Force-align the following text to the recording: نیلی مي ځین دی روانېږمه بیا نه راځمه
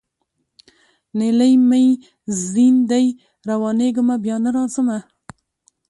نیلی 1.17 1.53
مي 1.69 1.85
ځین 2.49 2.75
دی 2.89 3.05
روانېږمه 3.49 4.15
بیا 4.23 4.35
نه 4.43 4.49
راځمه 4.55 4.97